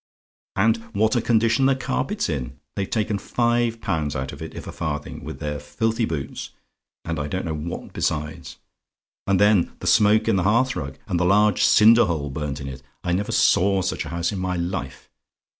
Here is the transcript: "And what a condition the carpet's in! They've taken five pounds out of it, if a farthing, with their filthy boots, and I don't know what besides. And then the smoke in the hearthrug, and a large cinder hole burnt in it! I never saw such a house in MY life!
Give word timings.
"And 0.55 0.77
what 0.95 1.15
a 1.15 1.21
condition 1.21 1.67
the 1.67 1.75
carpet's 1.75 2.27
in! 2.27 2.57
They've 2.75 2.89
taken 2.89 3.19
five 3.19 3.79
pounds 3.81 4.15
out 4.15 4.31
of 4.33 4.41
it, 4.41 4.55
if 4.55 4.65
a 4.65 4.71
farthing, 4.71 5.23
with 5.23 5.37
their 5.37 5.59
filthy 5.59 6.05
boots, 6.05 6.49
and 7.05 7.19
I 7.19 7.27
don't 7.27 7.45
know 7.45 7.53
what 7.53 7.93
besides. 7.93 8.57
And 9.27 9.39
then 9.39 9.73
the 9.79 9.85
smoke 9.85 10.27
in 10.27 10.37
the 10.37 10.43
hearthrug, 10.43 10.97
and 11.05 11.19
a 11.21 11.23
large 11.23 11.63
cinder 11.63 12.05
hole 12.05 12.31
burnt 12.31 12.59
in 12.59 12.67
it! 12.67 12.81
I 13.03 13.11
never 13.11 13.31
saw 13.31 13.83
such 13.83 14.05
a 14.05 14.09
house 14.09 14.31
in 14.31 14.39
MY 14.39 14.55
life! 14.55 15.07